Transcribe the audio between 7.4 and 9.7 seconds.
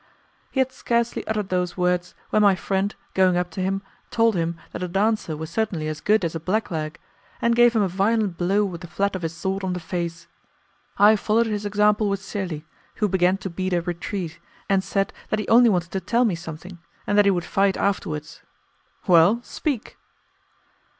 gave him a violent bow with the flat of his sword